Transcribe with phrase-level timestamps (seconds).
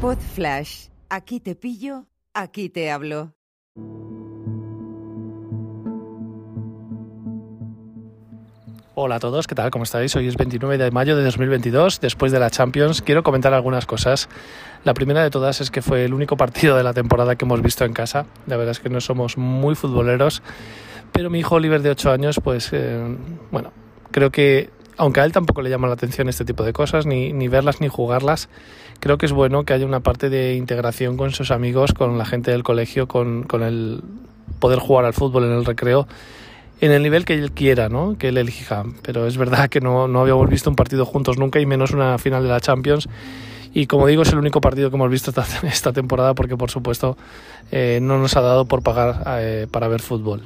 [0.00, 0.86] Pod Flash.
[1.10, 3.34] Aquí te pillo, aquí te hablo.
[8.94, 9.70] Hola a todos, ¿qué tal?
[9.70, 10.16] ¿Cómo estáis?
[10.16, 13.02] Hoy es 29 de mayo de 2022, después de la Champions.
[13.02, 14.30] Quiero comentar algunas cosas.
[14.84, 17.60] La primera de todas es que fue el único partido de la temporada que hemos
[17.60, 18.24] visto en casa.
[18.46, 20.42] La verdad es que no somos muy futboleros,
[21.12, 23.18] pero mi hijo Oliver de 8 años, pues eh,
[23.50, 23.70] bueno,
[24.10, 24.70] creo que
[25.00, 27.80] aunque a él tampoco le llama la atención este tipo de cosas, ni, ni verlas
[27.80, 28.50] ni jugarlas,
[29.00, 32.26] creo que es bueno que haya una parte de integración con sus amigos, con la
[32.26, 34.02] gente del colegio, con, con el
[34.58, 36.06] poder jugar al fútbol en el recreo
[36.82, 38.16] en el nivel que él quiera, ¿no?
[38.18, 38.84] que él elija.
[39.02, 42.18] Pero es verdad que no, no habíamos visto un partido juntos nunca y menos una
[42.18, 43.08] final de la Champions.
[43.72, 47.16] Y como digo, es el único partido que hemos visto esta, temporada porque, por supuesto,
[47.70, 50.42] eh, no nos ha dado por pagar eh, para ver fútbol.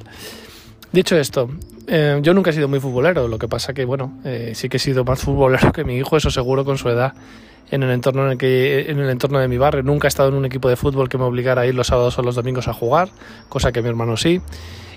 [0.95, 1.49] Dicho esto,
[1.87, 4.77] eh, yo nunca he sido muy futbolero, lo que pasa que, bueno, eh, sí que
[4.77, 7.13] he sido más futbolero que mi hijo, eso seguro, con su edad,
[7.69, 9.83] en el entorno en el que en el entorno de mi barrio.
[9.83, 12.17] Nunca he estado en un equipo de fútbol que me obligara a ir los sábados
[12.17, 13.09] o los domingos a jugar,
[13.49, 14.39] cosa que mi hermano sí.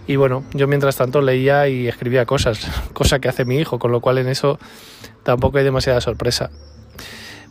[0.07, 3.91] Y bueno, yo mientras tanto leía y escribía cosas, cosa que hace mi hijo, con
[3.91, 4.61] lo cual en eso
[5.25, 6.53] tampoco hay demasiada sorpresa.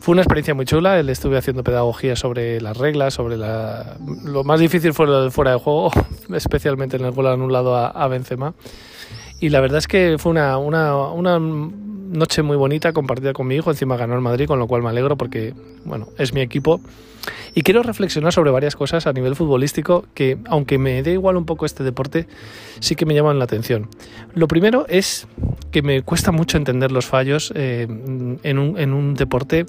[0.00, 3.96] Fue una experiencia muy chula, le estuve haciendo pedagogía sobre las reglas, sobre la...
[4.24, 5.90] Lo más difícil fue lo del fuera de juego,
[6.34, 8.54] especialmente en el gol anulado a, a Benzema.
[9.40, 11.38] Y la verdad es que fue una, una, una
[12.08, 13.70] noche muy bonita compartida con mi hijo.
[13.70, 16.80] Encima ganó el Madrid, con lo cual me alegro porque, bueno, es mi equipo.
[17.54, 21.44] Y quiero reflexionar sobre varias cosas a nivel futbolístico que, aunque me dé igual un
[21.44, 22.26] poco este deporte,
[22.80, 23.88] sí que me llaman la atención.
[24.34, 25.26] Lo primero es
[25.70, 27.86] que me cuesta mucho entender los fallos eh,
[28.42, 29.66] en, un, en un deporte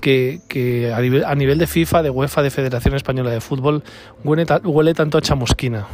[0.00, 3.82] que, a, nivel, de FIFA, de UEFA, de Federación Española de Fútbol,
[4.24, 5.86] huele, tanto a chamusquina.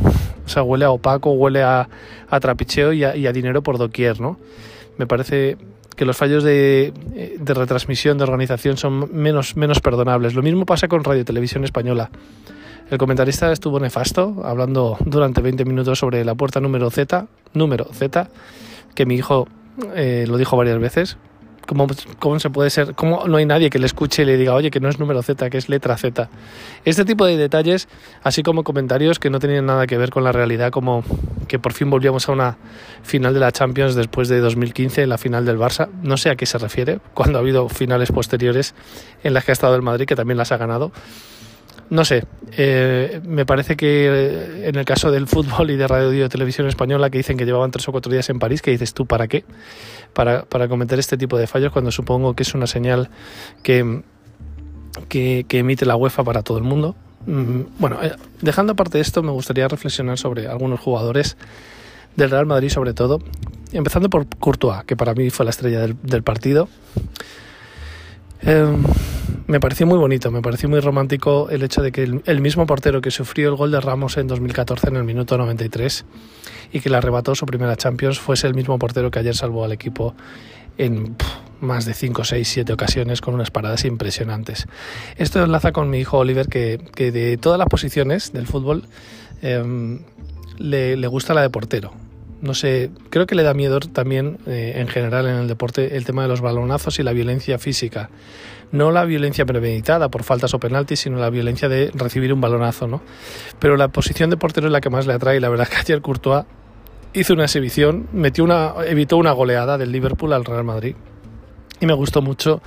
[0.44, 1.88] O sea, huele a opaco, huele a,
[2.28, 4.38] a trapicheo y a, y a, dinero por doquier, ¿no?
[4.98, 5.56] Me parece
[5.96, 6.92] que los fallos de,
[7.38, 10.34] de, retransmisión, de organización, son menos, menos perdonables.
[10.34, 12.10] Lo mismo pasa con Radio Televisión Española.
[12.90, 18.28] El comentarista estuvo nefasto, hablando durante 20 minutos sobre la puerta número Z, número Z,
[18.94, 19.48] que mi hijo
[19.94, 21.16] eh, lo dijo varias veces,
[21.66, 21.86] ¿Cómo,
[22.18, 22.94] ¿Cómo, se puede ser?
[22.94, 25.22] ¿Cómo no hay nadie que le escuche y le diga, oye, que no es número
[25.22, 26.28] Z, que es letra Z?
[26.84, 27.88] Este tipo de detalles,
[28.22, 31.04] así como comentarios que no tenían nada que ver con la realidad, como
[31.48, 32.56] que por fin volvíamos a una
[33.02, 35.88] final de la Champions después de 2015, la final del Barça.
[36.02, 38.74] No sé a qué se refiere, cuando ha habido finales posteriores
[39.22, 40.92] en las que ha estado el Madrid, que también las ha ganado.
[41.90, 42.24] No sé,
[42.56, 47.10] eh, me parece que en el caso del fútbol y de radio y televisión española
[47.10, 49.44] que dicen que llevaban tres o cuatro días en París, que dices tú, ¿para qué?
[50.12, 53.10] Para, para cometer este tipo de fallos cuando supongo que es una señal
[53.62, 54.02] que,
[55.08, 56.96] que, emite la UEFA para todo el mundo.
[57.26, 61.36] Bueno, eh, dejando aparte esto, me gustaría reflexionar sobre algunos jugadores
[62.16, 63.20] del Real Madrid sobre todo,
[63.72, 66.68] empezando por Courtois, que para mí fue la estrella del, del partido.
[68.42, 68.76] Eh,
[69.46, 73.00] me pareció muy bonito, me pareció muy romántico el hecho de que el, mismo portero
[73.00, 76.04] que sufrió el gol de Ramos en 2014 en el minuto 93
[76.72, 79.72] y que le arrebató su primera Champions fuese el mismo portero que ayer salvó al
[79.72, 80.14] equipo
[80.78, 81.16] en
[81.60, 84.66] más de 5, 6, 7 ocasiones con unas paradas impresionantes.
[85.16, 88.84] Esto enlaza con mi hijo Oliver que, de todas las posiciones del fútbol
[89.42, 91.92] le, le gusta la de portero
[92.44, 96.04] no sé, creo que le da miedo también eh, en general en el deporte el
[96.04, 98.10] tema de los balonazos y la violencia física.
[98.70, 102.86] No la violencia premeditada por faltas o penaltis, sino la violencia de recibir un balonazo,
[102.86, 103.02] ¿no?
[103.58, 105.40] Pero la posición de portero es la que más le atrae.
[105.40, 106.44] La verdad que ayer Courtois
[107.14, 110.96] hizo una exhibición, metió una, evitó una goleada del Liverpool al Real Madrid.
[111.80, 112.62] Y me gustó mucho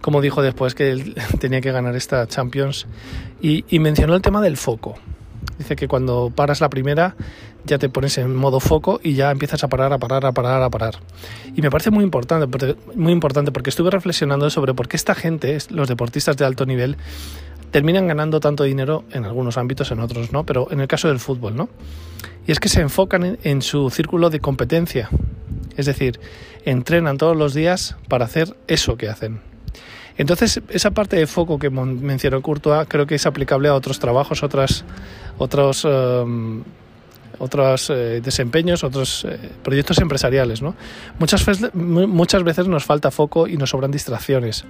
[0.00, 2.86] como dijo después que él tenía que ganar esta Champions
[3.40, 4.96] y mencionó el tema del foco.
[5.58, 7.16] Dice que cuando paras la primera
[7.64, 10.62] ya te pones en modo foco y ya empiezas a parar, a parar, a parar,
[10.62, 10.96] a parar.
[11.54, 15.56] Y me parece muy importante, muy importante porque estuve reflexionando sobre por qué esta gente,
[15.70, 16.96] los deportistas de alto nivel,
[17.70, 21.18] terminan ganando tanto dinero en algunos ámbitos, en otros no, pero en el caso del
[21.18, 21.68] fútbol, ¿no?
[22.46, 25.08] Y es que se enfocan en, en su círculo de competencia.
[25.76, 26.20] Es decir,
[26.64, 29.53] entrenan todos los días para hacer eso que hacen.
[30.16, 34.42] Entonces, esa parte de foco que mencionó Courtois creo que es aplicable a otros trabajos,
[34.42, 34.84] otras,
[35.38, 36.62] otros, um,
[37.38, 40.62] otros eh, desempeños, otros eh, proyectos empresariales.
[40.62, 40.76] ¿no?
[41.18, 44.64] Muchas, veces nos falta foco y nos sobran distracciones.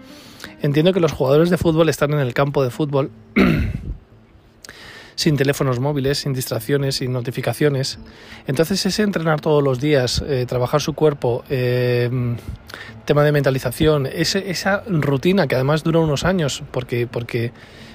[0.63, 3.11] Entiendo que los jugadores de fútbol están en el campo de fútbol
[5.15, 7.99] sin teléfonos móviles, sin distracciones, sin notificaciones.
[8.47, 12.11] Entonces ese entrenar todos los días, eh, trabajar su cuerpo, eh,
[13.05, 17.53] tema de mentalización, ese, esa rutina que además dura unos años porque, porque,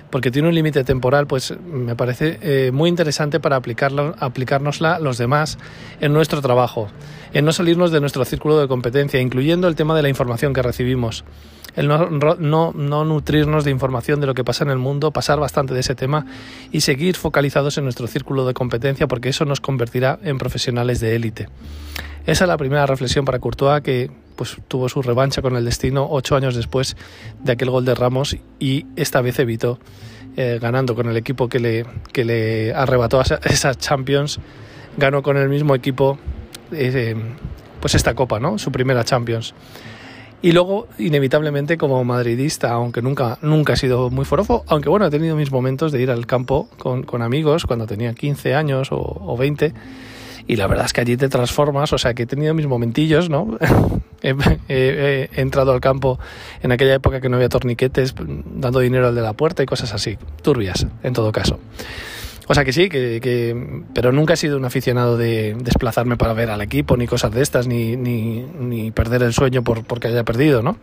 [0.10, 5.18] porque tiene un límite temporal, pues me parece eh, muy interesante para aplicarlo, aplicárnosla los
[5.18, 5.58] demás
[6.00, 6.90] en nuestro trabajo,
[7.34, 10.62] en no salirnos de nuestro círculo de competencia, incluyendo el tema de la información que
[10.62, 11.24] recibimos.
[11.80, 15.74] El no, no, nutrirnos de información de lo que pasa en el mundo, pasar bastante
[15.74, 16.26] de ese tema
[16.74, 21.16] y seguir focalizados en nuestro círculo de competencia porque eso nos convertirá en profesionales de
[21.16, 21.48] élite.
[22.26, 26.06] Esa es la primera reflexión para Courtois que pues, tuvo su revancha con el destino
[26.10, 26.98] ocho años después
[27.42, 29.80] de aquel gol de Ramos y esta vez evitó
[30.36, 34.42] eh, ganando con el equipo que le, que le arrebató a esas Champions,
[34.98, 36.20] ganó con el mismo equipo
[36.74, 37.16] eh,
[37.80, 38.58] pues esta copa, ¿no?
[38.58, 39.54] Su primera Champions.
[40.42, 45.10] Y luego, inevitablemente, como madridista, aunque nunca, nunca he sido muy forofo, aunque bueno, he
[45.10, 48.98] tenido mis momentos de ir al campo con, con amigos cuando tenía 15 años o,
[48.98, 49.74] o, 20,
[50.48, 53.30] y la verdad es que allí te transformas, o sea, que he tenido mis momentillos,
[53.30, 53.58] ¿no?
[54.22, 56.20] he, entrado al campo
[56.62, 58.16] en aquella época que no había torniquetes,
[58.46, 61.60] dando dinero al de la puerta y cosas así, turbias, en todo caso.
[62.52, 66.34] O sea que sí, que, que, pero nunca he sido un aficionado de desplazarme para
[66.34, 70.24] ver al equipo, ni cosas de estas, ni, ni, perder el sueño por, porque haya
[70.24, 70.80] perdido, ¿no?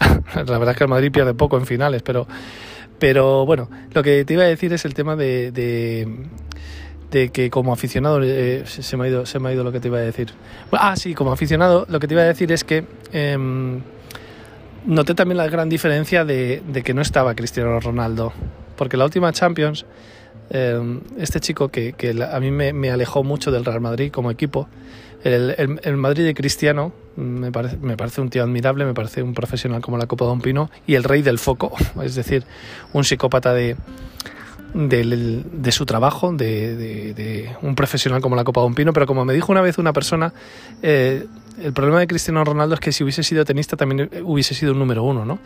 [0.34, 2.26] La verdad es que el Madrid pierde poco en finales, pero,
[2.98, 7.72] pero bueno, lo que te iba a decir es el tema de, de, que como
[7.72, 10.00] aficionado, eh, se, me ha ido, se me ha ido lo que te iba a
[10.00, 10.32] decir.
[10.72, 12.84] Ah, sí, como aficionado, lo que te iba a decir es que...
[13.12, 13.38] Eh,
[14.86, 18.32] noté también la gran diferencia de que no estaba Cristiano Ronaldo,
[18.76, 19.86] porque la última Champions
[20.50, 21.94] eh, este chico que,
[22.30, 24.68] a mí me, alejó mucho del Real Madrid como equipo.
[25.24, 29.80] El, Madrid de Cristiano me parece, me parece, un tío admirable, me parece un profesional
[29.80, 31.72] como la Copa de un Pino y el rey del foco,
[32.02, 32.44] es decir,
[32.92, 33.76] un psicópata de,
[34.74, 39.34] de, su trabajo, de, un profesional como la Copa de un Pino, pero como me
[39.34, 40.32] dijo una vez una persona,
[40.82, 41.26] eh,
[41.60, 44.78] el problema de Cristiano Ronaldo es que si hubiese sido tenista también hubiese sido un
[44.78, 45.40] número uno, ¿no?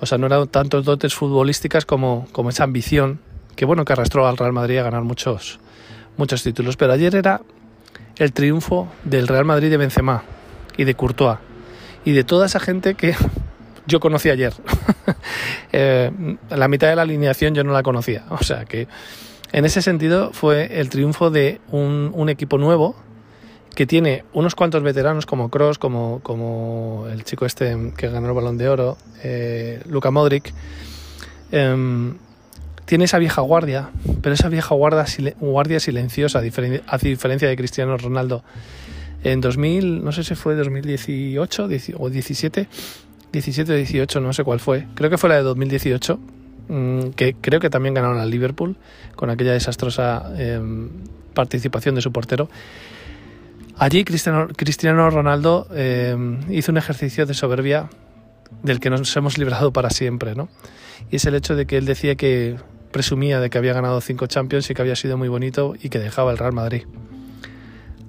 [0.00, 3.20] O sea, no eran tantos dotes futbolísticas como esa ambición
[3.56, 5.60] que bueno que arrastró al Real Madrid a ganar muchos,
[6.16, 6.76] muchos títulos.
[6.76, 7.40] Pero ayer era
[8.16, 10.22] el triunfo del Real Madrid de Benzema
[10.76, 11.38] y de Courtois
[12.04, 13.14] y de toda esa gente que
[13.86, 14.52] yo conocí ayer.
[15.72, 16.10] eh,
[16.50, 18.24] la mitad de la alineación yo no la conocía.
[18.30, 18.88] O sea que
[19.52, 22.96] en ese sentido fue el triunfo de un, equipo nuevo
[23.74, 28.34] que tiene unos cuantos veteranos como Cross, como, como el chico este que ganó el
[28.34, 30.52] balón de oro, eh, Luka Modric.
[31.52, 32.12] Eh,
[32.84, 33.90] tiene esa vieja guardia,
[34.20, 35.04] pero esa vieja guardia,
[35.40, 36.42] guardia silenciosa, a
[36.98, 38.42] diferencia de Cristiano Ronaldo.
[39.24, 41.68] En 2000, no sé si fue 2018
[41.98, 42.68] o 17,
[43.32, 44.86] 17 o 18, no sé cuál fue.
[44.94, 46.18] Creo que fue la de 2018,
[46.68, 48.76] mm, que creo que también ganaron al Liverpool
[49.14, 50.60] con aquella desastrosa eh,
[51.34, 52.48] participación de su portero.
[53.78, 56.16] Allí Cristiano, Ronaldo eh,
[56.50, 57.88] hizo un ejercicio de soberbia
[58.62, 60.48] del que nos hemos librado para siempre, ¿no?
[61.10, 62.56] Y es el hecho de que él decía que
[62.92, 65.98] presumía de que había ganado cinco Champions y que había sido muy bonito y que
[65.98, 66.84] dejaba el Real Madrid.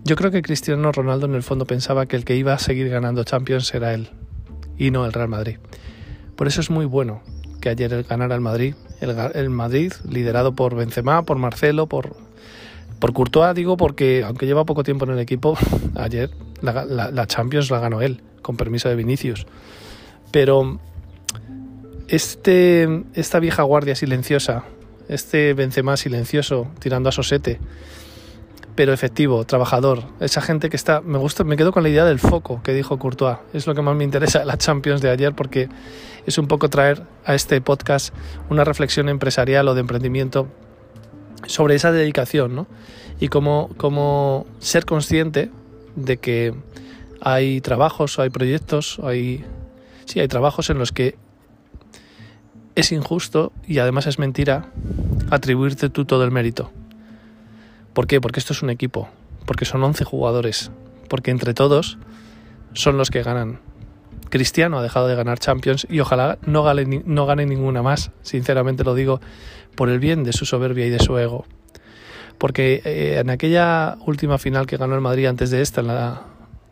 [0.03, 2.89] Yo creo que Cristiano Ronaldo en el fondo pensaba que el que iba a seguir
[2.89, 4.09] ganando Champions era él
[4.77, 5.57] y no el Real Madrid.
[6.35, 7.21] Por eso es muy bueno
[7.61, 12.17] que ayer ganara el Madrid, el, Madrid liderado por Benzema, por Marcelo, por,
[12.99, 15.57] por Courtois, digo porque aunque lleva poco tiempo en el equipo,
[15.95, 16.29] ayer
[16.61, 19.47] la Champions la ganó él, con permiso de Vinicius.
[20.31, 20.79] Pero
[22.13, 24.65] este, esta vieja guardia silenciosa,
[25.09, 27.59] este Benzema silencioso tirando a sosete,
[28.75, 32.19] pero efectivo, trabajador, esa gente que está, me gusta, me quedo con la idea del
[32.19, 35.33] foco que dijo Courtois, es lo que más me interesa de la Champions de ayer
[35.33, 35.69] porque
[36.27, 38.13] es un poco traer a este podcast
[38.47, 40.47] una reflexión empresarial o de emprendimiento
[41.47, 42.67] sobre esa dedicación, ¿no?
[43.19, 45.49] Y cómo, cómo ser consciente
[45.95, 46.53] de que
[47.21, 49.43] hay trabajos, hay proyectos, hay
[50.05, 51.15] sí, hay trabajos en los que
[52.75, 54.67] es injusto y además es mentira
[55.29, 56.71] atribuirte tú todo el mérito.
[57.93, 58.19] ¿Por qué?
[58.19, 59.09] Porque esto es un equipo,
[59.45, 60.71] porque son 11 jugadores,
[61.09, 61.97] porque entre todos
[62.73, 63.59] son los que ganan.
[64.29, 69.21] Cristiano ha dejado de ganar Champions y ojalá no gane, ninguna más, sinceramente lo digo,
[69.75, 71.45] por el bien de su soberbia y de su ego.
[72.39, 76.23] Porque eh, en aquella última final que ganó el Madrid antes de esta, en la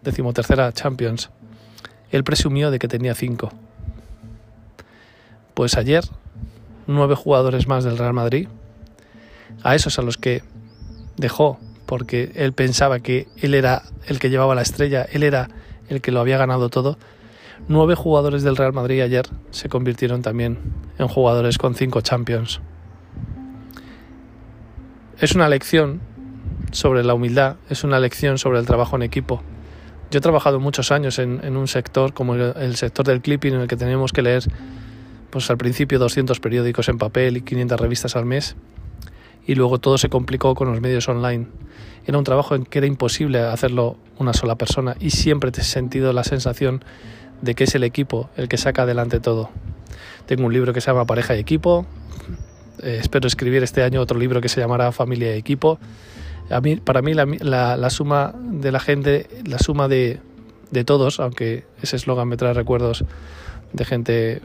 [0.02, 1.30] decimotercera Champions,
[2.10, 3.52] él presumió de que tenía cinco
[5.62, 6.04] pues ayer,
[6.88, 8.48] nueve jugadores más del Real Madrid,
[9.62, 10.42] a esos a los que
[11.18, 15.50] dejó, porque él pensaba que él era el que llevaba la estrella, él era
[15.88, 16.98] el que lo había ganado todo,
[17.68, 20.58] nueve jugadores del Real Madrid ayer se convirtieron también
[20.98, 22.60] en jugadores con cinco Champions.
[25.20, 26.02] Es una lección
[26.72, 29.44] sobre la humildad, es una lección sobre el trabajo en equipo.
[30.10, 33.68] Yo he trabajado muchos años en, un sector como el sector del clipping en el
[33.68, 34.44] que tenemos que leer
[35.32, 38.56] pues al principio 200 periódicos en papel y 500 revistas al mes
[39.48, 41.48] y luego todo se complicó con los medios online.
[42.06, 46.14] Era un trabajo en que era imposible hacerlo una sola persona y siempre he sentido
[46.14, 46.84] la sensación
[47.42, 49.50] de que es el equipo el que saca adelante todo.
[50.26, 51.86] Tengo un libro que se llama Pareja y Equipo.
[52.82, 55.80] Eh, espero escribir este año otro libro que se llamará Familia y Equipo.
[56.50, 60.20] A mí, para mí la, suma de la gente, la suma de,
[60.72, 63.06] de todos, aunque ese eslogan me trae recuerdos
[63.74, 64.42] de gente,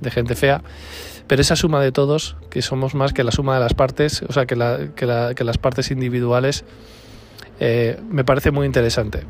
[0.00, 0.62] de gente fea,
[1.26, 4.32] pero esa suma de todos, que somos más que la suma de las partes, o
[4.32, 6.64] sea, que, las partes individuales,
[7.60, 9.24] eh, me parece muy interesante.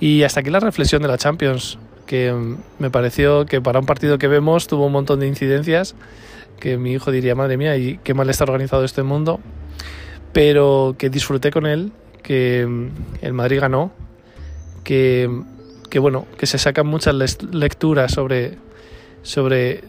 [0.00, 2.34] Y hasta aquí la reflexión de la Champions, que
[2.78, 5.94] me pareció que para un partido que vemos tuvo un montón de incidencias,
[6.60, 9.40] que mi hijo diría, madre mía, y qué mal está organizado este mundo,
[10.32, 11.92] pero que disfruté con él,
[12.22, 12.68] que
[13.22, 13.92] el Madrid ganó,
[14.84, 15.28] que
[16.00, 17.14] bueno, que se sacan muchas
[17.52, 18.58] lecturas sobre,
[19.22, 19.84] sobre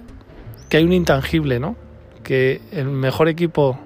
[0.69, 1.75] que hay un intangible, ¿no?
[2.23, 3.79] Que el mejor equipo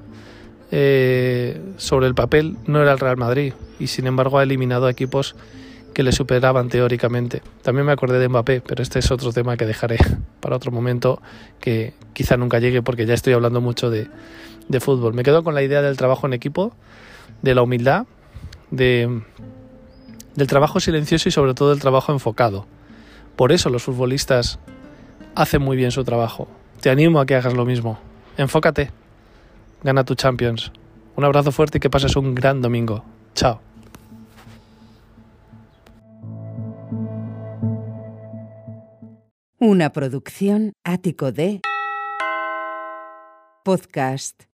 [0.72, 5.36] eh, sobre el papel no era el Real Madrid y sin embargo ha eliminado equipos
[5.94, 7.42] que le superaban teóricamente.
[7.64, 9.98] También me acordé de Mbappé, pero este es otro tema que dejaré
[10.40, 11.22] para otro momento
[11.60, 14.08] que quizá nunca llegue porque ya estoy hablando mucho de,
[14.68, 15.14] de fútbol.
[15.14, 16.74] Me quedo con la idea del trabajo en equipo,
[17.42, 18.06] de la humildad,
[18.70, 19.22] de,
[20.36, 22.66] del trabajo silencioso y sobre todo del trabajo enfocado.
[23.36, 24.60] Por eso los futbolistas
[25.38, 26.48] hacen muy bien su trabajo.
[26.82, 28.00] Te animo a que hagas lo mismo.
[28.38, 28.92] Enfócate.
[29.84, 30.72] Gana tu Champions.
[31.16, 33.04] Un abrazo fuerte y que pases un gran domingo.
[33.36, 33.62] Chao.
[39.60, 41.62] Una producción ático de
[43.64, 44.48] podcast